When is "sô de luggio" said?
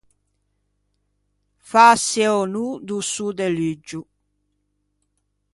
3.11-4.01